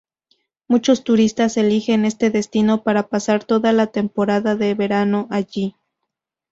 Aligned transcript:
Muchos 0.67 1.03
turistas 1.03 1.57
eligen 1.57 2.05
este 2.05 2.31
destino 2.31 2.81
para 2.81 3.07
pasar 3.07 3.43
toda 3.43 3.71
la 3.71 3.85
temporada 3.85 4.55
de 4.55 4.73
verano 4.73 5.27
allí. 5.29 5.75